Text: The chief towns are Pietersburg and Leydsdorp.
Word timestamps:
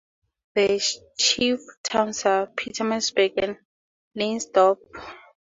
The 0.55 0.81
chief 1.19 1.59
towns 1.83 2.25
are 2.25 2.47
Pietersburg 2.47 3.33
and 3.37 3.57
Leydsdorp. 4.17 4.79